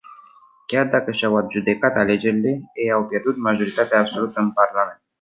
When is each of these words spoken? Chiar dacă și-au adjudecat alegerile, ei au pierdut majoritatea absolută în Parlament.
Chiar 0.65 0.87
dacă 0.87 1.11
și-au 1.11 1.37
adjudecat 1.37 1.95
alegerile, 1.95 2.61
ei 2.83 2.91
au 2.91 3.07
pierdut 3.07 3.35
majoritatea 3.35 3.99
absolută 3.99 4.39
în 4.39 4.51
Parlament. 4.51 4.99